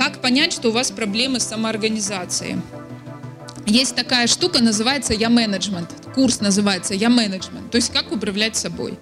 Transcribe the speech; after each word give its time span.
Как 0.00 0.22
понять, 0.22 0.54
что 0.54 0.70
у 0.70 0.72
вас 0.72 0.90
проблемы 0.90 1.40
с 1.40 1.44
самоорганизацией? 1.44 2.56
Есть 3.66 3.94
такая 3.94 4.28
штука, 4.28 4.62
называется 4.62 5.12
«Я 5.12 5.28
менеджмент». 5.28 5.90
Курс 6.14 6.40
называется 6.40 6.94
«Я 6.94 7.10
менеджмент». 7.10 7.70
То 7.70 7.76
есть 7.76 7.92
как 7.92 8.10
управлять 8.10 8.56
собой. 8.56 8.94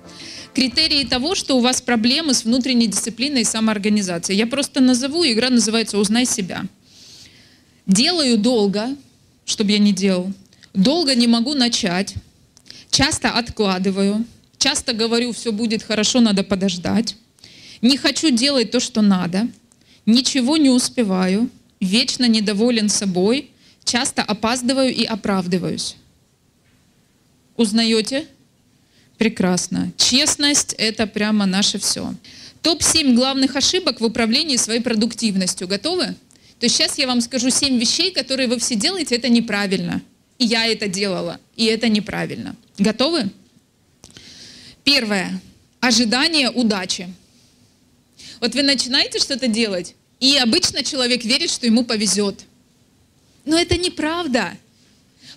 Критерии 0.54 1.04
того, 1.04 1.36
что 1.36 1.56
у 1.56 1.60
вас 1.60 1.80
проблемы 1.80 2.34
с 2.34 2.42
внутренней 2.42 2.88
дисциплиной 2.88 3.42
и 3.42 3.44
самоорганизацией. 3.44 4.36
Я 4.36 4.48
просто 4.48 4.80
назову, 4.80 5.24
игра 5.24 5.50
называется 5.50 5.98
«Узнай 5.98 6.26
себя». 6.26 6.64
Делаю 7.86 8.36
долго, 8.36 8.88
чтобы 9.44 9.70
я 9.70 9.78
не 9.78 9.92
делал. 9.92 10.32
Долго 10.74 11.14
не 11.14 11.28
могу 11.28 11.54
начать. 11.54 12.14
Часто 12.90 13.30
откладываю. 13.30 14.24
Часто 14.58 14.94
говорю, 14.94 15.32
все 15.32 15.52
будет 15.52 15.84
хорошо, 15.84 16.18
надо 16.18 16.42
подождать. 16.42 17.14
Не 17.82 17.96
хочу 17.96 18.30
делать 18.30 18.72
то, 18.72 18.80
что 18.80 19.00
надо. 19.00 19.46
Ничего 20.08 20.56
не 20.56 20.70
успеваю. 20.70 21.50
Вечно 21.80 22.26
недоволен 22.26 22.88
собой. 22.88 23.50
Часто 23.84 24.22
опаздываю 24.22 24.90
и 24.90 25.04
оправдываюсь. 25.04 25.96
Узнаете? 27.56 28.26
Прекрасно. 29.18 29.92
Честность— 29.98 30.74
это 30.78 31.06
прямо 31.06 31.44
наше 31.44 31.78
все. 31.78 32.14
Топ-7 32.62 33.12
главных 33.12 33.54
ошибок 33.54 34.00
в 34.00 34.04
управлении 34.04 34.56
своей 34.56 34.80
продуктивностью. 34.80 35.68
Готовы? 35.68 36.06
То 36.58 36.64
есть 36.64 36.76
сейчас 36.76 36.96
я 36.96 37.06
вам 37.06 37.20
скажу 37.20 37.50
7 37.50 37.78
вещей, 37.78 38.10
которые 38.10 38.48
вы 38.48 38.58
все 38.58 38.76
делаете, 38.76 39.14
это 39.14 39.28
неправильно. 39.28 40.00
И 40.38 40.46
я 40.46 40.64
это 40.66 40.88
делала, 40.88 41.38
и 41.54 41.66
это 41.66 41.90
неправильно. 41.90 42.56
Готовы? 42.78 43.28
Первое. 44.84 45.38
Ожидание 45.80 46.48
удачи. 46.48 47.08
Вот 48.40 48.54
вы 48.54 48.62
начинаете 48.62 49.18
что-то 49.18 49.48
делать, 49.48 49.94
и 50.20 50.36
обычно 50.36 50.82
человек 50.82 51.24
верит, 51.24 51.50
что 51.50 51.66
ему 51.66 51.84
повезет. 51.84 52.44
Но 53.44 53.58
это 53.58 53.76
неправда. 53.76 54.56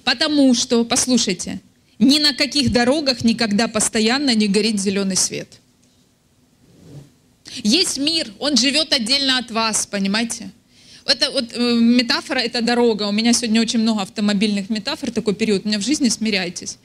Потому 0.04 0.54
что, 0.54 0.84
послушайте, 0.84 1.62
ни 2.00 2.20
на 2.20 2.34
каких 2.34 2.72
дорогах 2.72 3.24
никогда 3.24 3.68
постоянно 3.68 4.34
не 4.34 4.48
горит 4.48 4.80
зеленый 4.80 5.16
свет. 5.16 5.48
Есть 7.64 7.98
мир, 7.98 8.32
он 8.40 8.58
живет 8.58 8.94
отдельно 8.94 9.38
от 9.38 9.52
вас, 9.52 9.86
понимаете? 9.86 10.52
Это 11.06 11.32
вот 11.32 11.52
э, 11.54 11.76
метафора, 11.76 12.40
это 12.40 12.62
дорога. 12.62 13.04
У 13.04 13.12
меня 13.12 13.34
сегодня 13.34 13.62
очень 13.62 13.80
много 13.80 14.02
автомобильных 14.02 14.70
метафор, 14.70 15.12
такой 15.12 15.36
период. 15.36 15.66
У 15.66 15.68
меня 15.68 15.80
в 15.80 15.84
жизни 15.84 16.10
смиряйтесь. 16.10 16.78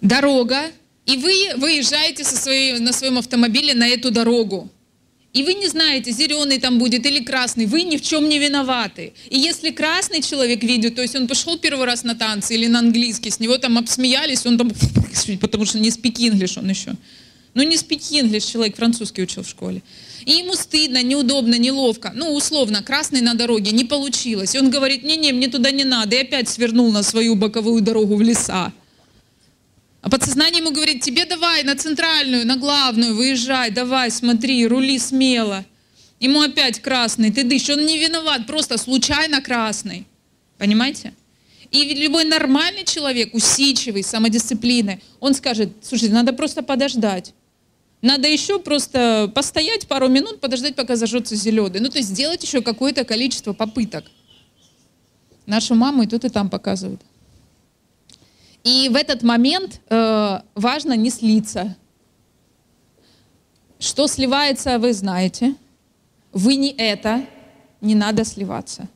Дорога, 0.00 0.70
и 1.06 1.16
вы 1.16 1.56
выезжаете 1.56 2.24
со 2.24 2.36
своей, 2.36 2.78
на 2.78 2.92
своем 2.92 3.18
автомобиле 3.18 3.74
на 3.74 3.88
эту 3.88 4.10
дорогу. 4.10 4.70
И 5.32 5.42
вы 5.42 5.54
не 5.54 5.66
знаете, 5.66 6.12
зеленый 6.12 6.58
там 6.58 6.78
будет 6.78 7.06
или 7.06 7.24
красный, 7.24 7.64
вы 7.64 7.82
ни 7.82 7.96
в 7.96 8.02
чем 8.02 8.28
не 8.28 8.38
виноваты. 8.38 9.14
И 9.30 9.38
если 9.38 9.70
красный 9.70 10.20
человек 10.20 10.62
видит, 10.62 10.94
то 10.94 11.02
есть 11.02 11.16
он 11.16 11.26
пошел 11.26 11.56
первый 11.58 11.86
раз 11.86 12.04
на 12.04 12.14
танцы 12.14 12.54
или 12.54 12.66
на 12.66 12.80
английский, 12.80 13.30
с 13.30 13.40
него 13.40 13.56
там 13.56 13.78
обсмеялись, 13.78 14.44
он 14.44 14.58
там, 14.58 14.70
потому 15.40 15.64
что 15.64 15.78
не 15.78 15.88
speak 15.88 16.16
English 16.18 16.58
он 16.58 16.68
еще. 16.68 16.94
Ну 17.54 17.62
не 17.62 17.76
speak 17.76 18.00
English, 18.12 18.52
человек 18.52 18.76
французский 18.76 19.22
учил 19.22 19.42
в 19.42 19.48
школе. 19.48 19.82
И 20.26 20.32
ему 20.32 20.54
стыдно, 20.54 21.02
неудобно, 21.02 21.58
неловко. 21.58 22.12
Ну, 22.14 22.34
условно, 22.34 22.82
красный 22.82 23.22
на 23.22 23.34
дороге, 23.34 23.72
не 23.72 23.84
получилось. 23.84 24.54
И 24.54 24.58
он 24.58 24.70
говорит, 24.70 25.02
не-не, 25.02 25.32
мне 25.32 25.48
туда 25.48 25.70
не 25.70 25.84
надо. 25.84 26.14
И 26.14 26.20
опять 26.20 26.48
свернул 26.48 26.92
на 26.92 27.02
свою 27.02 27.34
боковую 27.34 27.82
дорогу 27.82 28.16
в 28.16 28.22
леса. 28.22 28.72
А 30.02 30.10
подсознание 30.10 30.58
ему 30.58 30.72
говорит, 30.72 31.00
тебе 31.00 31.24
давай 31.24 31.62
на 31.62 31.76
центральную, 31.76 32.44
на 32.44 32.56
главную, 32.56 33.14
выезжай, 33.14 33.70
давай, 33.70 34.10
смотри, 34.10 34.66
рули 34.66 34.98
смело. 34.98 35.64
Ему 36.18 36.42
опять 36.42 36.80
красный, 36.80 37.30
ты 37.30 37.44
дышишь, 37.44 37.76
он 37.76 37.86
не 37.86 37.98
виноват, 37.98 38.46
просто 38.46 38.78
случайно 38.78 39.40
красный. 39.40 40.06
Понимаете? 40.58 41.14
И 41.70 41.94
любой 41.94 42.24
нормальный 42.24 42.84
человек, 42.84 43.32
усидчивый, 43.32 44.02
самодисциплины, 44.02 45.00
он 45.20 45.34
скажет, 45.34 45.70
слушай, 45.82 46.08
надо 46.08 46.32
просто 46.32 46.62
подождать. 46.62 47.32
Надо 48.02 48.26
еще 48.26 48.58
просто 48.58 49.30
постоять 49.32 49.86
пару 49.86 50.08
минут, 50.08 50.40
подождать, 50.40 50.74
пока 50.74 50.96
зажжется 50.96 51.36
зеленый. 51.36 51.78
Ну, 51.78 51.88
то 51.88 51.98
есть 51.98 52.10
сделать 52.10 52.42
еще 52.42 52.60
какое-то 52.60 53.04
количество 53.04 53.52
попыток. 53.52 54.04
Нашу 55.46 55.76
маму 55.76 56.02
и 56.02 56.06
тут, 56.08 56.24
и 56.24 56.28
там 56.28 56.50
показывают. 56.50 57.00
И 58.64 58.88
в 58.88 58.96
этот 58.96 59.22
момент 59.22 59.80
э, 59.88 60.40
важно 60.54 60.92
не 60.96 61.10
слиться. 61.10 61.76
Что 63.78 64.06
сливается, 64.06 64.78
вы 64.78 64.92
знаете. 64.92 65.54
Вы 66.32 66.56
не 66.56 66.70
это, 66.70 67.24
не 67.80 67.94
надо 67.94 68.24
сливаться. 68.24 68.88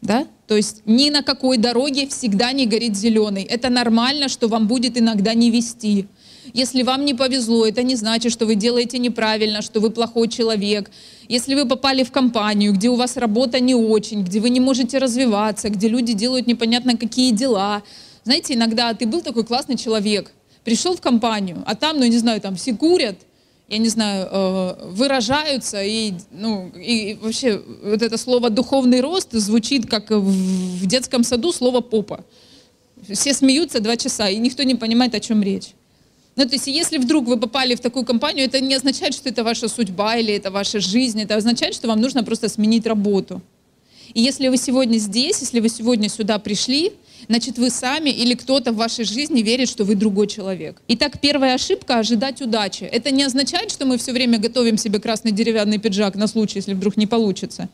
Да? 0.00 0.26
То 0.48 0.56
есть 0.56 0.82
ни 0.86 1.10
на 1.10 1.22
какой 1.22 1.58
дороге 1.58 2.08
всегда 2.08 2.52
не 2.52 2.66
горит 2.66 2.96
зеленый. 2.96 3.44
Это 3.44 3.68
нормально, 3.68 4.28
что 4.28 4.48
вам 4.48 4.66
будет 4.66 4.98
иногда 4.98 5.34
не 5.34 5.50
вести. 5.50 6.06
Если 6.54 6.82
вам 6.82 7.04
не 7.04 7.14
повезло, 7.14 7.66
это 7.66 7.82
не 7.82 7.94
значит, 7.94 8.32
что 8.32 8.46
вы 8.46 8.54
делаете 8.54 8.98
неправильно, 8.98 9.62
что 9.62 9.80
вы 9.80 9.90
плохой 9.90 10.28
человек. 10.28 10.90
Если 11.28 11.54
вы 11.54 11.66
попали 11.66 12.02
в 12.02 12.10
компанию, 12.10 12.72
где 12.72 12.88
у 12.88 12.94
вас 12.94 13.16
работа 13.16 13.60
не 13.60 13.74
очень, 13.74 14.24
где 14.24 14.40
вы 14.40 14.50
не 14.50 14.60
можете 14.60 14.98
развиваться, 14.98 15.68
где 15.68 15.88
люди 15.88 16.14
делают 16.14 16.46
непонятно 16.46 16.96
какие 16.96 17.32
дела, 17.32 17.82
знаете, 18.28 18.52
иногда 18.52 18.92
ты 18.92 19.06
был 19.06 19.22
такой 19.22 19.42
классный 19.42 19.78
человек, 19.78 20.32
пришел 20.62 20.94
в 20.94 21.00
компанию, 21.00 21.62
а 21.64 21.74
там, 21.74 21.98
ну, 21.98 22.04
не 22.04 22.18
знаю, 22.18 22.42
там 22.42 22.56
все 22.56 22.74
курят, 22.74 23.16
я 23.68 23.78
не 23.78 23.88
знаю, 23.88 24.28
э, 24.30 24.90
выражаются, 24.90 25.82
и, 25.82 26.12
ну, 26.30 26.70
и 26.76 27.16
вообще 27.22 27.58
вот 27.82 28.02
это 28.02 28.18
слово 28.18 28.50
«духовный 28.50 29.00
рост» 29.00 29.32
звучит 29.32 29.88
как 29.88 30.10
в 30.10 30.86
детском 30.86 31.24
саду 31.24 31.52
слово 31.52 31.80
«попа». 31.80 32.26
Все 33.10 33.32
смеются 33.32 33.80
два 33.80 33.96
часа, 33.96 34.28
и 34.28 34.36
никто 34.36 34.62
не 34.62 34.74
понимает, 34.74 35.14
о 35.14 35.20
чем 35.20 35.42
речь. 35.42 35.68
Ну, 36.36 36.44
то 36.44 36.52
есть, 36.52 36.66
если 36.66 36.98
вдруг 36.98 37.26
вы 37.28 37.38
попали 37.38 37.76
в 37.76 37.80
такую 37.80 38.04
компанию, 38.04 38.44
это 38.44 38.60
не 38.60 38.74
означает, 38.74 39.14
что 39.14 39.30
это 39.30 39.42
ваша 39.42 39.68
судьба 39.68 40.16
или 40.16 40.34
это 40.34 40.50
ваша 40.50 40.80
жизнь, 40.80 41.22
это 41.22 41.34
означает, 41.34 41.74
что 41.74 41.88
вам 41.88 42.00
нужно 42.02 42.22
просто 42.24 42.50
сменить 42.50 42.86
работу. 42.86 43.40
И 44.14 44.20
если 44.20 44.48
вы 44.48 44.56
сегодня 44.56 44.98
здесь, 44.98 45.40
если 45.40 45.60
вы 45.60 45.68
сегодня 45.68 46.08
сюда 46.08 46.38
пришли, 46.38 46.92
значит, 47.28 47.58
вы 47.58 47.70
сами 47.70 48.10
или 48.10 48.34
кто-то 48.34 48.72
в 48.72 48.76
вашей 48.76 49.04
жизни 49.04 49.42
верит, 49.42 49.68
что 49.68 49.84
вы 49.84 49.94
другой 49.94 50.26
человек. 50.26 50.80
Итак, 50.88 51.20
первая 51.20 51.54
ошибка— 51.54 51.98
ожидать 51.98 52.40
удачи. 52.40 52.84
Это 52.84 53.10
не 53.10 53.24
означает, 53.24 53.70
что 53.70 53.86
мы 53.86 53.98
все 53.98 54.12
время 54.12 54.38
готовим 54.38 54.78
себе 54.78 54.98
красный 54.98 55.32
деревянный 55.32 55.78
пиджак 55.78 56.14
на 56.14 56.26
случай, 56.26 56.58
если 56.58 56.74
вдруг 56.74 56.96
не 56.96 57.06
получится. 57.06 57.68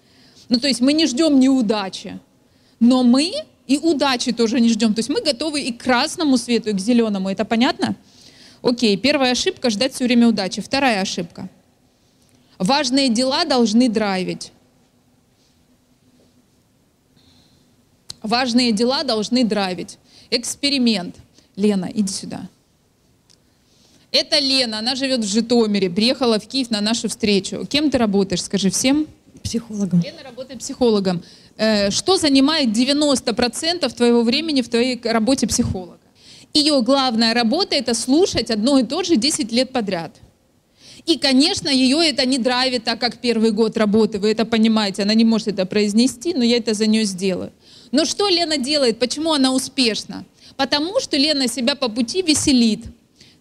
Ну, 0.48 0.58
то 0.58 0.68
есть 0.68 0.80
мы 0.80 0.92
не 0.92 1.06
ждем 1.06 1.38
неудачи, 1.38 2.18
но 2.80 3.02
мы 3.02 3.32
и 3.66 3.78
удачи 3.78 4.32
тоже 4.32 4.60
не 4.60 4.68
ждем. 4.68 4.94
То 4.94 4.98
есть 4.98 5.08
мы 5.08 5.22
готовы 5.22 5.62
и 5.62 5.72
к 5.72 5.82
красному 5.82 6.36
свету, 6.36 6.70
и 6.70 6.72
к 6.72 6.80
зеленому. 6.80 7.30
Это 7.30 7.44
понятно? 7.44 7.96
Окей, 8.62 8.96
первая 8.96 9.32
ошибка— 9.32 9.70
ждать 9.70 9.94
все 9.94 10.04
время 10.04 10.28
удачи. 10.28 10.60
Вторая 10.60 11.00
ошибка. 11.00 11.48
Важные 12.58 13.08
дела 13.08 13.44
должны 13.44 13.88
драйвить. 13.88 14.52
Важные 18.24 18.72
дела 18.72 19.02
должны 19.02 19.44
драйвить. 19.44 19.98
Эксперимент. 20.30 21.16
Лена, 21.56 21.90
иди 21.94 22.12
сюда. 22.12 22.48
Это 24.10 24.38
Лена, 24.38 24.78
она 24.78 24.94
живет 24.94 25.20
в 25.20 25.28
Житомире, 25.28 25.90
приехала 25.90 26.40
в 26.40 26.46
Киев 26.48 26.70
на 26.70 26.80
нашу 26.80 27.08
встречу. 27.08 27.66
Кем 27.66 27.90
ты 27.90 27.98
работаешь, 27.98 28.42
скажи 28.42 28.70
всем? 28.70 29.06
Психологом. 29.42 30.00
Лена 30.00 30.22
работает 30.24 30.60
психологом. 30.60 31.22
Э, 31.58 31.90
что 31.90 32.16
занимает 32.16 32.70
90% 32.70 33.92
твоего 33.92 34.22
времени 34.22 34.62
в 34.62 34.70
твоей 34.70 34.98
работе 35.04 35.46
психолога? 35.46 35.98
Ее 36.54 36.80
главная 36.80 37.34
работа— 37.34 37.74
это 37.76 37.92
слушать 37.92 38.50
одно 38.50 38.78
и 38.78 38.84
то 38.84 39.02
же 39.02 39.16
10 39.16 39.52
лет 39.52 39.70
подряд. 39.70 40.12
И, 41.04 41.18
конечно, 41.18 41.68
ее 41.68 41.98
это 42.08 42.24
не 42.24 42.38
драйвит 42.38 42.84
так, 42.84 42.98
как 42.98 43.18
первый 43.18 43.50
год 43.50 43.76
работы, 43.76 44.18
вы 44.18 44.30
это 44.30 44.46
понимаете, 44.46 45.02
она 45.02 45.12
не 45.12 45.24
может 45.24 45.48
это 45.48 45.66
произнести, 45.66 46.32
но 46.32 46.42
я 46.42 46.56
это 46.56 46.72
за 46.72 46.86
нее 46.86 47.04
сделаю. 47.04 47.52
Но 47.92 48.04
что 48.04 48.28
Лена 48.28 48.58
делает? 48.58 48.98
Почему 48.98 49.32
она 49.32 49.52
успешна? 49.52 50.24
Потому 50.56 51.00
что 51.00 51.16
Лена 51.16 51.48
себя 51.48 51.74
по 51.74 51.88
пути 51.88 52.22
веселит. 52.22 52.84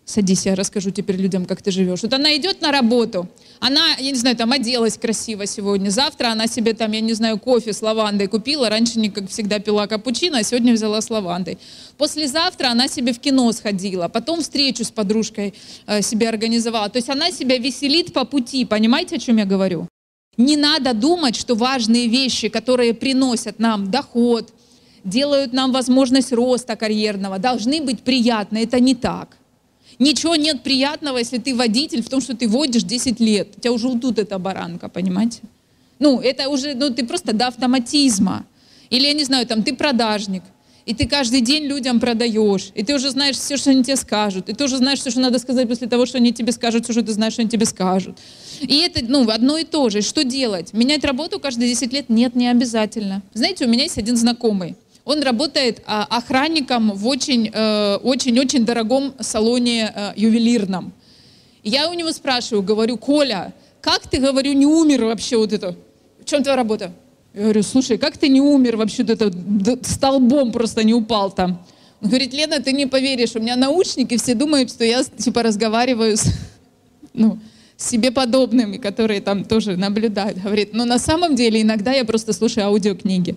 Садись, 0.06 0.46
я 0.46 0.56
расскажу 0.56 0.92
теперь 0.92 1.16
людям, 1.16 1.46
как 1.46 1.62
ты 1.62 1.72
живешь. 1.72 2.02
Вот 2.04 2.14
она 2.14 2.36
идет 2.36 2.60
на 2.60 2.74
работу, 2.74 3.30
она, 3.62 3.96
я 3.98 4.12
не 4.12 4.18
знаю, 4.18 4.36
там 4.36 4.52
оделась 4.52 4.98
красиво 4.98 5.46
сегодня, 5.46 5.90
завтра 5.92 6.28
она 6.28 6.48
себе 6.48 6.74
там, 6.74 6.92
я 6.92 7.00
не 7.00 7.14
знаю, 7.14 7.40
кофе 7.40 7.72
с 7.72 7.82
лавандой 7.82 8.28
купила, 8.28 8.68
раньше 8.70 9.00
не 9.00 9.10
как 9.10 9.30
всегда 9.30 9.60
пила 9.60 9.88
капучино, 9.88 10.40
а 10.40 10.44
сегодня 10.44 10.74
взяла 10.74 11.00
с 11.00 11.10
лавандой. 11.10 11.58
Послезавтра 11.98 12.68
она 12.68 12.90
себе 12.90 13.14
в 13.14 13.20
кино 13.20 13.50
сходила, 13.54 14.10
потом 14.10 14.42
встречу 14.42 14.84
с 14.84 14.92
подружкой 14.92 15.54
э, 15.88 16.02
себе 16.02 16.28
организовала. 16.28 16.90
То 16.90 16.98
есть 16.98 17.10
она 17.10 17.32
себя 17.32 17.58
веселит 17.58 18.12
по 18.12 18.26
пути, 18.26 18.66
понимаете, 18.66 19.16
о 19.16 19.20
чем 19.20 19.38
я 19.38 19.46
говорю? 19.46 19.88
Не 20.38 20.58
надо 20.58 20.94
думать, 20.94 21.36
что 21.36 21.56
важные 21.56 22.08
вещи, 22.08 22.50
которые 22.50 22.94
приносят 22.94 23.60
нам 23.60 23.92
доход, 23.92 24.52
делают 25.04 25.54
нам 25.54 25.72
возможность 25.72 26.32
роста 26.32 26.76
карьерного, 26.76 27.38
должны 27.38 27.82
быть 27.82 28.02
приятны. 28.02 28.64
Это 28.64 28.80
не 28.80 28.96
так. 28.96 29.38
Ничего 30.00 30.36
нет 30.36 30.64
приятного, 30.64 31.20
если 31.20 31.38
ты 31.38 31.56
водитель, 31.56 32.02
в 32.02 32.10
том, 32.10 32.20
что 32.20 32.36
ты 32.36 32.48
водишь 32.48 32.84
10 32.84 33.20
лет. 33.20 33.50
У 33.58 33.60
тебя 33.60 33.72
уже 33.72 34.00
тут 34.00 34.18
эта 34.18 34.40
баранка, 34.40 34.90
понимаете? 34.90 35.42
Ну, 36.00 36.20
это 36.20 36.50
уже, 36.50 36.74
ну, 36.74 36.90
ты 36.90 37.06
просто 37.06 37.34
до 37.34 37.48
автоматизма. 37.48 38.46
Или, 38.90 39.08
я 39.08 39.14
не 39.14 39.24
знаю, 39.24 39.46
там, 39.46 39.64
ты 39.64 39.76
продажник, 39.76 40.44
и 40.86 40.94
ты 40.94 41.08
каждый 41.08 41.42
день 41.42 41.64
людям 41.64 42.00
продаешь, 42.00 42.72
и 42.76 42.84
ты 42.84 42.94
уже 42.94 43.10
знаешь 43.10 43.38
все, 43.38 43.58
что 43.58 43.70
они 43.70 43.84
тебе 43.84 43.96
скажут, 43.96 44.50
и 44.50 44.54
ты 44.54 44.64
уже 44.64 44.78
знаешь 44.78 45.00
все, 45.00 45.12
что 45.12 45.20
надо 45.22 45.40
сказать 45.40 45.68
после 45.68 45.88
того, 45.88 46.06
что 46.06 46.18
они 46.18 46.34
тебе 46.34 46.52
скажут, 46.52 46.84
что 46.90 47.02
ты 47.02 47.14
знаешь, 47.14 47.34
что 47.34 47.42
они 47.42 47.50
тебе 47.50 47.66
скажут. 47.66 48.18
И 48.62 48.80
это, 48.80 49.00
ну, 49.08 49.30
одно 49.30 49.58
и 49.58 49.64
то 49.64 49.90
же. 49.90 50.02
Что 50.02 50.24
делать? 50.24 50.74
Менять 50.74 51.04
работу 51.06 51.40
каждые 51.40 51.70
10 51.70 51.94
лет? 51.94 52.10
Нет, 52.10 52.36
не 52.36 52.50
обязательно. 52.50 53.22
Знаете, 53.34 53.66
у 53.66 53.70
меня 53.70 53.84
есть 53.84 53.98
один 53.98 54.18
знакомый. 54.18 54.76
Он 55.06 55.22
работает 55.22 55.82
а, 55.86 56.06
охранником 56.10 56.92
в 56.94 57.08
очень-очень-очень 57.08 58.62
э, 58.62 58.66
дорогом 58.66 59.14
салоне 59.20 59.92
э, 59.94 60.14
ювелирном. 60.16 60.94
Я 61.64 61.90
у 61.90 61.94
него 61.94 62.12
спрашиваю, 62.12 62.64
говорю, 62.64 62.98
Коля, 62.98 63.54
как 63.82 64.08
ты, 64.08 64.18
говорю, 64.18 64.54
не 64.54 64.66
умер 64.66 65.06
вообще 65.06 65.36
вот 65.36 65.52
это? 65.52 65.76
В 66.22 66.26
чем 66.26 66.42
твоя 66.42 66.56
работа? 66.56 66.94
Я 67.34 67.42
говорю, 67.42 67.64
слушай, 67.64 67.98
как 67.98 68.18
ты 68.18 68.30
не 68.30 68.42
умер 68.42 68.78
вообще, 68.78 69.04
это 69.04 69.32
столбом 69.84 70.52
просто 70.52 70.84
не 70.84 70.94
упал 70.94 71.32
там? 71.32 71.66
Он 72.02 72.10
говорит, 72.10 72.34
Лена, 72.34 72.60
ты 72.60 72.74
не 72.74 72.86
поверишь, 72.86 73.36
у 73.36 73.40
меня 73.40 73.56
наушники, 73.56 74.18
все 74.18 74.36
думают, 74.36 74.70
что 74.70 74.84
я 74.84 75.04
типа 75.04 75.42
разговариваю 75.42 76.16
с, 76.18 76.28
ну, 77.14 77.40
с 77.76 77.90
себе 77.90 78.12
подобными, 78.12 78.78
которые 78.78 79.20
там 79.22 79.46
тоже 79.46 79.78
наблюдают. 79.78 80.38
Говорит, 80.38 80.74
но 80.74 80.86
на 80.86 81.00
самом 81.00 81.36
деле 81.36 81.62
иногда 81.62 81.92
я 81.92 82.06
просто 82.06 82.34
слушаю 82.34 82.68
аудиокниги. 82.68 83.36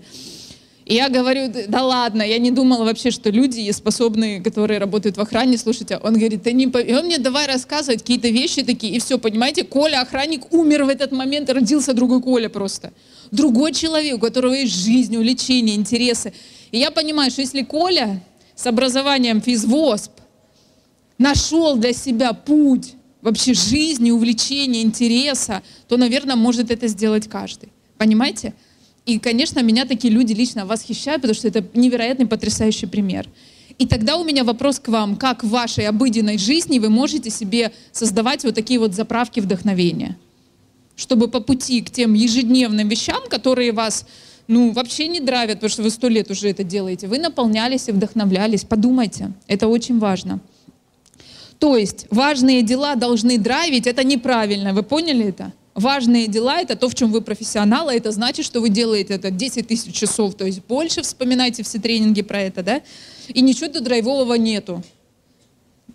И 0.87 0.95
я 0.95 1.09
говорю, 1.09 1.53
да 1.67 1.83
ладно, 1.83 2.23
я 2.23 2.39
не 2.39 2.53
думала 2.53 2.85
вообще, 2.85 3.11
что 3.11 3.29
люди 3.29 3.69
способные, 3.73 4.41
которые 4.41 4.79
работают 4.79 5.17
в 5.17 5.21
охране, 5.21 5.59
слушайте, 5.59 5.99
он 6.01 6.15
говорит, 6.15 6.45
ты 6.45 6.53
не... 6.53 6.67
И 6.67 6.95
он 6.95 7.07
мне 7.07 7.19
давай 7.19 7.49
рассказывать 7.49 8.03
какие-то 8.03 8.29
вещи 8.29 8.63
такие, 8.63 8.95
и 8.95 9.01
все, 9.01 9.19
понимаете, 9.19 9.65
Коля, 9.65 10.01
охранник, 10.01 10.53
умер 10.53 10.85
в 10.85 10.89
этот 10.89 11.11
момент, 11.11 11.51
родился 11.51 11.93
другой 11.93 12.23
Коля 12.23 12.49
просто. 12.49 12.93
Другой 13.33 13.73
человек, 13.73 14.15
у 14.15 14.21
которого 14.21 14.53
есть 14.53 14.77
жизнь, 14.77 15.17
увлечения, 15.17 15.75
интересы. 15.75 16.33
И 16.71 16.79
я 16.79 16.93
понимаю, 16.93 17.33
что 17.33 17.41
если 17.41 17.63
Коля 17.63 18.23
с 18.55 18.65
образованием 18.65 19.43
физвосп 19.43 20.13
нашел 21.19 21.75
для 21.75 21.95
себя 21.95 22.33
путь 22.33 22.95
вообще 23.23 23.55
жизни, 23.55 24.13
увлечения, 24.13 24.83
интереса, 24.83 25.65
то, 25.89 25.97
наверное, 25.97 26.37
может 26.37 26.71
это 26.71 26.87
сделать 26.87 27.29
каждый. 27.29 27.71
Понимаете? 27.99 28.55
И, 29.07 29.21
конечно, 29.21 29.61
меня 29.63 29.87
такие 29.87 30.13
люди 30.13 30.33
лично 30.33 30.67
восхищают, 30.67 31.23
потому 31.23 31.35
что 31.35 31.47
это 31.47 31.65
невероятный, 31.75 32.27
потрясающий 32.27 32.87
пример. 32.87 33.29
И 33.79 33.87
тогда 33.87 34.17
у 34.17 34.25
меня 34.25 34.43
вопрос 34.43 34.81
к 34.81 34.89
вам, 34.89 35.17
как 35.17 35.45
в 35.45 35.49
вашей 35.49 35.87
обыденной 35.87 36.39
жизни 36.39 36.79
вы 36.81 36.89
можете 36.89 37.31
себе 37.31 37.73
создавать 37.93 38.43
вот 38.43 38.55
такие 38.55 38.81
вот 38.81 38.95
заправки 38.95 39.39
вдохновения, 39.39 40.19
чтобы 40.97 41.29
по 41.29 41.41
пути 41.41 41.83
к 41.83 41.91
тем 41.91 42.15
ежедневным 42.15 42.89
вещам, 42.89 43.29
которые 43.29 43.73
вас 43.73 44.07
ну, 44.49 44.73
вообще 44.73 45.09
не 45.09 45.21
драйвят, 45.21 45.57
потому 45.57 45.71
что 45.71 45.83
вы 45.83 45.91
сто 45.91 46.09
лет 46.09 46.31
уже 46.31 46.49
это 46.49 46.65
делаете, 46.65 47.07
вы 47.07 47.19
наполнялись 47.19 47.89
и 47.89 47.93
вдохновлялись. 47.93 48.65
Подумайте, 48.65 49.33
это 49.47 49.69
очень 49.69 49.99
важно. 49.99 50.41
То 51.59 51.77
есть 51.77 52.07
важные 52.11 52.63
дела 52.63 52.97
должны 52.97 53.39
драйвить, 53.39 53.87
это 53.87 54.05
неправильно, 54.05 54.73
вы 54.73 54.83
поняли 54.83 55.27
это? 55.27 55.53
Важные 55.77 56.27
дела— 56.27 56.61
это 56.63 56.75
то, 56.75 56.89
в 56.89 56.95
чем 56.95 57.13
вы 57.13 57.21
профессионалы, 57.21 57.93
это 57.93 58.11
значит, 58.11 58.45
что 58.45 58.61
вы 58.61 58.71
делаете 58.71 59.15
это 59.15 59.31
10 59.31 59.69
тысяч 59.69 59.95
часов, 59.95 60.35
то 60.35 60.45
есть 60.45 60.65
больше, 60.67 61.03
вспоминайте 61.03 61.63
все 61.63 61.79
тренинги 61.79 62.23
про 62.23 62.41
это, 62.41 62.63
да, 62.63 62.83
и 63.29 63.41
ничего 63.41 63.69
тут 63.69 63.85
драйвового 63.85 64.35
нету. 64.35 64.83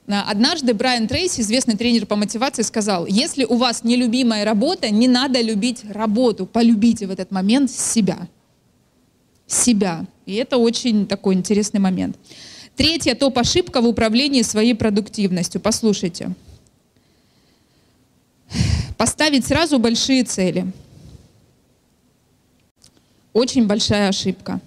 Однажды 0.07 0.73
Брайан 0.73 1.07
Трейси, 1.07 1.41
известный 1.41 1.77
тренер 1.77 2.05
по 2.05 2.15
мотивации, 2.15 2.63
сказал, 2.63 3.05
если 3.05 3.45
у 3.45 3.55
вас 3.55 3.83
нелюбимая 3.83 4.45
работа, 4.45 4.89
не 4.89 5.07
надо 5.07 5.41
любить 5.41 5.83
работу, 5.89 6.45
полюбите 6.45 7.07
в 7.07 7.11
этот 7.11 7.31
момент 7.31 7.71
себя. 7.71 8.27
Себя. 9.47 10.05
И 10.25 10.35
это 10.35 10.57
очень 10.57 11.05
такой 11.07 11.35
интересный 11.35 11.79
момент. 11.79 12.17
Третья 12.75 13.15
топ-ошибка 13.15 13.79
в 13.79 13.87
управлении 13.87 14.41
своей 14.41 14.73
продуктивностью. 14.73 15.61
Послушайте. 15.61 16.33
Поставить 19.01 19.47
сразу 19.47 19.79
большие 19.79 20.23
цели. 20.23 20.71
Очень 23.33 23.65
большая 23.65 24.09
ошибка. 24.09 24.61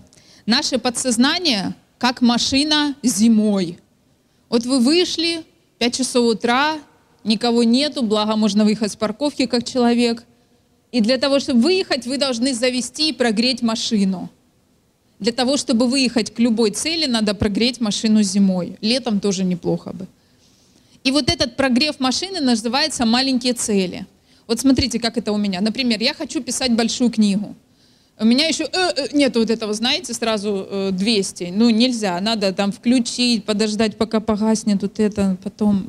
Наше 0.44 0.78
подсознание 0.78 1.76
как 1.98 2.20
машина 2.20 2.96
зимой. 3.04 3.78
Вот 4.48 4.66
вы 4.66 4.80
вышли, 4.80 5.44
5 5.78 5.94
часов 5.94 6.34
утра, 6.34 6.80
никого 7.22 7.62
нету, 7.62 8.02
благо 8.02 8.34
можно 8.34 8.64
выехать 8.64 8.90
с 8.90 8.96
парковки 8.96 9.46
как 9.46 9.62
человек. 9.62 10.24
И 10.90 11.00
для 11.00 11.16
того, 11.16 11.38
чтобы 11.38 11.60
выехать, 11.60 12.04
вы 12.04 12.18
должны 12.18 12.54
завести 12.54 13.10
и 13.10 13.12
прогреть 13.12 13.62
машину. 13.62 14.30
Для 15.20 15.30
того, 15.30 15.56
чтобы 15.56 15.86
выехать 15.86 16.34
к 16.34 16.40
любой 16.40 16.72
цели, 16.72 17.06
надо 17.06 17.34
прогреть 17.34 17.80
машину 17.80 18.20
зимой. 18.24 18.78
Летом 18.80 19.20
тоже 19.20 19.44
неплохо 19.44 19.92
бы. 19.92 20.08
И 21.04 21.12
вот 21.12 21.28
этот 21.30 21.54
прогрев 21.54 22.00
машины 22.00 22.40
называется 22.40 23.06
маленькие 23.06 23.52
цели. 23.52 24.08
Вот 24.46 24.60
смотрите, 24.60 24.98
как 24.98 25.16
это 25.16 25.32
у 25.32 25.36
меня. 25.36 25.60
Например, 25.60 26.00
я 26.00 26.14
хочу 26.14 26.42
писать 26.42 26.72
большую 26.72 27.10
книгу. 27.10 27.54
У 28.18 28.24
меня 28.24 28.46
еще 28.46 28.64
э, 28.64 28.92
э, 28.96 29.08
нет 29.12 29.34
вот 29.36 29.50
этого, 29.50 29.74
знаете, 29.74 30.14
сразу 30.14 30.66
э, 30.70 30.90
200. 30.92 31.52
Ну, 31.54 31.70
нельзя. 31.70 32.20
Надо 32.20 32.52
там 32.52 32.70
включить, 32.70 33.44
подождать, 33.44 33.96
пока 33.96 34.20
погаснет 34.20 34.82
вот 34.82 35.00
это, 35.00 35.36
потом 35.42 35.88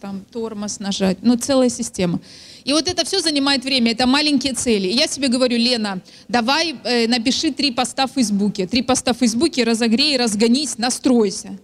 там 0.00 0.24
тормоз 0.32 0.80
нажать. 0.80 1.18
Ну, 1.22 1.36
целая 1.36 1.68
система. 1.68 2.20
И 2.64 2.72
вот 2.72 2.88
это 2.88 3.04
все 3.04 3.20
занимает 3.20 3.64
время, 3.64 3.92
это 3.92 4.06
маленькие 4.06 4.54
цели. 4.54 4.88
И 4.88 4.96
я 4.96 5.06
себе 5.06 5.28
говорю, 5.28 5.56
Лена, 5.56 6.00
давай 6.28 6.74
э, 6.84 7.06
напиши 7.06 7.52
три 7.52 7.70
поста 7.70 8.06
в 8.06 8.12
Фейсбуке. 8.12 8.66
Три 8.66 8.82
поста 8.82 9.12
в 9.12 9.18
Фейсбуке, 9.18 9.64
разогрей, 9.64 10.16
разгонись, 10.16 10.78
настройся. 10.78 11.58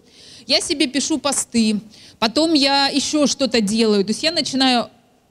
Я 0.46 0.60
себе 0.60 0.86
пишу 0.86 1.18
посты, 1.18 1.80
потом 2.20 2.52
я 2.52 2.86
еще 2.88 3.26
что-то 3.26 3.60
делаю. 3.60 4.04
То 4.04 4.10
есть 4.10 4.22
я 4.22 4.30
начинаю 4.30 4.88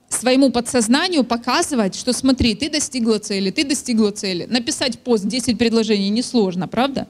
своему 0.10 0.52
подсознанию 0.52 1.24
показывать, 1.24 1.96
что 1.96 2.14
смотри, 2.14 2.56
ты 2.56 2.70
достигла 2.70 3.20
цели, 3.20 3.52
ты 3.52 3.64
достигла 3.64 4.12
цели. 4.12 4.46
Написать 4.50 5.00
пост 5.00 5.26
10 5.26 5.58
предложений 5.58 6.10
несложно, 6.10 6.68
правда? 6.68 7.08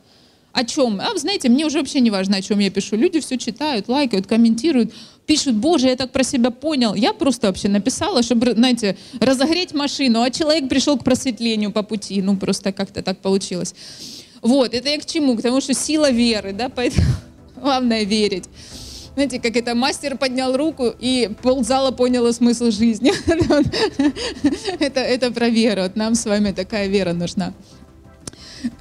О 0.55 0.63
чем? 0.63 1.01
А, 1.01 1.17
знаете, 1.17 1.49
мне 1.49 1.65
уже 1.65 1.79
вообще 1.79 1.99
не 1.99 2.09
важно, 2.09 2.37
о 2.37 2.41
чем 2.41 2.59
я 2.59 2.69
пишу. 2.69 2.95
Люди 2.95 3.19
все 3.19 3.37
читают, 3.37 3.89
лайкают, 3.89 4.25
комментируют, 4.25 4.93
пишут, 5.25 5.55
боже, 5.55 5.87
я 5.87 5.97
так 5.97 6.11
про 6.11 6.23
себя 6.23 6.49
понял. 6.49 6.95
Я 6.95 7.11
просто 7.11 7.47
вообще 7.47 7.67
написала, 7.67 8.23
чтобы, 8.23 8.53
знаете, 8.53 8.95
разогреть 9.19 9.73
машину, 9.73 10.21
а 10.21 10.31
человек 10.31 10.69
пришел 10.69 10.97
к 10.97 11.03
просветлению 11.03 11.73
по 11.73 11.83
пути. 11.83 12.21
Ну, 12.21 12.37
просто 12.37 12.71
как-то 12.71 13.01
так 13.01 13.19
получилось. 13.19 13.75
Вот, 14.41 14.73
это 14.73 14.87
я 14.89 14.97
к 14.97 15.05
чему? 15.05 15.35
К 15.35 15.41
тому, 15.41 15.59
что 15.59 15.73
сила 15.73 16.09
веры, 16.09 16.53
да, 16.53 16.69
поэтому 16.69 17.05
главное 17.61 18.03
верить. 18.03 18.45
Знаете, 19.15 19.39
как 19.39 19.55
это 19.55 19.75
мастер 19.75 20.17
поднял 20.17 20.57
руку, 20.57 20.93
и 20.99 21.29
ползала 21.41 21.91
поняла 21.91 22.33
смысл 22.33 22.69
жизни. 22.69 23.13
это, 24.79 24.99
это 24.99 25.31
про 25.31 25.47
веру. 25.47 25.83
Вот 25.83 25.95
нам 25.95 26.15
с 26.15 26.25
вами 26.25 26.51
такая 26.51 26.87
вера 26.87 27.13
нужна. 27.13 27.53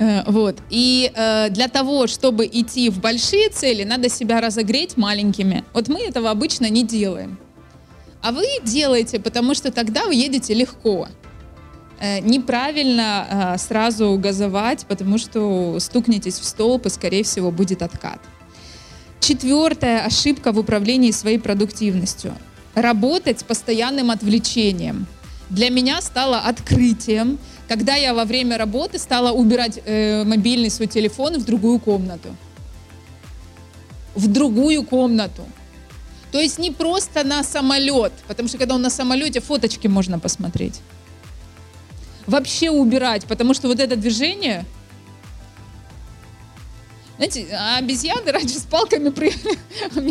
Э, 0.00 0.22
вот. 0.26 0.56
И 0.70 1.12
э, 1.14 1.50
для 1.50 1.68
того, 1.68 2.08
чтобы 2.08 2.46
идти 2.46 2.90
в 2.90 3.00
большие 3.00 3.48
цели, 3.48 3.84
надо 3.84 4.08
себя 4.08 4.40
разогреть 4.40 4.96
маленькими. 4.96 5.64
Вот 5.72 5.88
мы 5.88 6.00
этого 6.00 6.30
обычно 6.30 6.68
не 6.68 6.82
делаем. 6.82 7.38
А 8.20 8.32
вы 8.32 8.44
делаете, 8.64 9.20
потому 9.20 9.54
что 9.54 9.70
тогда 9.70 10.06
вы 10.06 10.14
едете 10.16 10.52
легко. 10.54 11.06
Э, 12.00 12.18
неправильно 12.20 13.54
э, 13.54 13.58
сразу 13.58 14.18
газовать, 14.18 14.84
потому 14.86 15.16
что 15.18 15.78
стукнетесь 15.78 16.40
в 16.40 16.44
столб, 16.44 16.86
и, 16.86 16.90
скорее 16.90 17.22
всего, 17.22 17.52
будет 17.52 17.82
откат. 17.82 18.18
Четвертая 19.26 20.04
ошибка 20.04 20.52
в 20.52 20.58
управлении 20.58 21.10
своей 21.10 21.38
продуктивностью. 21.38 22.34
Работать 22.74 23.40
с 23.40 23.42
постоянным 23.42 24.10
отвлечением. 24.10 25.06
Для 25.48 25.70
меня 25.70 26.02
стало 26.02 26.40
открытием, 26.40 27.38
когда 27.66 27.94
я 27.94 28.12
во 28.12 28.26
время 28.26 28.58
работы 28.58 28.98
стала 28.98 29.32
убирать 29.32 29.80
э, 29.86 30.24
мобильный 30.24 30.68
свой 30.68 30.88
телефон 30.88 31.38
в 31.38 31.44
другую 31.46 31.78
комнату. 31.78 32.36
В 34.14 34.30
другую 34.30 34.84
комнату. 34.84 35.46
То 36.30 36.38
есть 36.38 36.58
не 36.58 36.70
просто 36.70 37.24
на 37.24 37.42
самолет, 37.44 38.12
потому 38.28 38.50
что 38.50 38.58
когда 38.58 38.74
он 38.74 38.82
на 38.82 38.90
самолете, 38.90 39.40
фоточки 39.40 39.86
можно 39.86 40.18
посмотреть. 40.18 40.82
Вообще 42.26 42.68
убирать, 42.68 43.24
потому 43.24 43.54
что 43.54 43.68
вот 43.68 43.80
это 43.80 43.96
движение, 43.96 44.66
знаете, 47.16 47.47
а 47.52 47.78
обезьяны 47.78 48.33
раньше 48.33 48.59
с 48.59 48.62
палками 48.62 49.11
прыгали, 49.11 49.59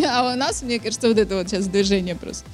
а 0.06 0.34
у 0.34 0.38
нас, 0.38 0.62
мне 0.62 0.80
кажется, 0.80 1.08
вот 1.08 1.18
это 1.18 1.36
вот 1.36 1.50
сейчас 1.50 1.68
движение 1.68 2.16
просто. 2.16 2.46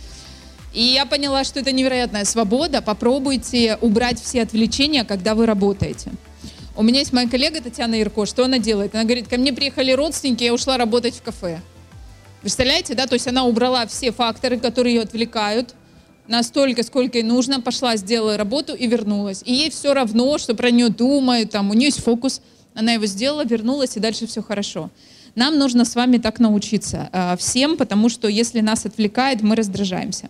И 0.73 0.83
я 0.83 1.05
поняла, 1.05 1.43
что 1.43 1.59
это 1.59 1.71
невероятная 1.71 2.25
свобода. 2.25 2.81
Попробуйте 2.81 3.77
убрать 3.81 4.21
все 4.21 4.43
отвлечения, 4.43 5.03
когда 5.03 5.33
вы 5.33 5.45
работаете. 5.45 6.11
У 6.75 6.83
меня 6.83 6.99
есть 6.99 7.11
моя 7.11 7.27
коллега 7.27 7.61
Татьяна 7.61 7.99
Ирко. 7.99 8.25
Что 8.25 8.45
она 8.45 8.59
делает? 8.59 8.93
Она 8.93 9.03
говорит, 9.03 9.27
ко 9.27 9.37
мне 9.37 9.51
приехали 9.51 9.91
родственники, 9.91 10.43
я 10.43 10.53
ушла 10.53 10.77
работать 10.77 11.15
в 11.15 11.21
кафе. 11.23 11.59
Представляете, 12.41 12.93
да? 12.93 13.07
То 13.07 13.15
есть 13.15 13.27
она 13.27 13.45
убрала 13.45 13.85
все 13.87 14.11
факторы, 14.11 14.59
которые 14.59 14.95
ее 14.95 15.01
отвлекают, 15.01 15.75
настолько, 16.27 16.83
сколько 16.83 17.17
ей 17.17 17.23
нужно, 17.23 17.59
пошла, 17.59 17.97
сделала 17.97 18.37
работу 18.37 18.75
и 18.75 18.87
вернулась. 18.87 19.41
И 19.45 19.53
ей 19.53 19.71
все 19.71 19.93
равно, 19.93 20.37
что 20.37 20.53
про 20.55 20.71
нее 20.71 20.89
думают, 20.89 21.51
там, 21.51 21.71
у 21.71 21.73
нее 21.73 21.87
есть 21.87 22.03
фокус, 22.03 22.41
она 22.73 22.93
его 22.93 23.05
сделала, 23.05 23.45
вернулась, 23.45 23.97
и 23.97 23.99
дальше 23.99 24.27
все 24.27 24.41
хорошо. 24.41 24.89
Нам 25.35 25.57
нужно 25.57 25.85
с 25.85 25.95
вами 25.95 26.17
так 26.17 26.39
научиться 26.39 27.09
э, 27.11 27.37
всем, 27.37 27.77
потому 27.77 28.09
что 28.09 28.27
если 28.27 28.61
нас 28.61 28.85
отвлекает, 28.85 29.41
мы 29.41 29.55
раздражаемся. 29.55 30.29